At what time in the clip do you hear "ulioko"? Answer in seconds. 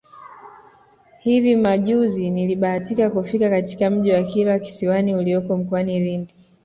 5.15-5.57